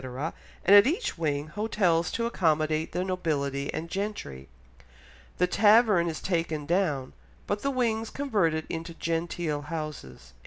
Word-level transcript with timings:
and 0.65 0.75
at 0.75 0.87
each 0.87 1.15
wing, 1.15 1.45
hotels 1.49 2.09
to 2.09 2.25
accommodate 2.25 2.91
the 2.91 3.03
nobility 3.03 3.71
and 3.71 3.87
gentry. 3.87 4.49
The 5.37 5.45
tavern 5.45 6.07
is 6.09 6.23
taken 6.23 6.65
down, 6.65 7.13
but 7.45 7.61
the 7.61 7.69
wings 7.69 8.09
converted 8.09 8.65
into 8.67 8.95
genteel 8.95 9.61
houses." 9.65 10.33